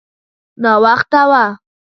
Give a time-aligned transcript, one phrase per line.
[0.63, 1.33] ناوخته و.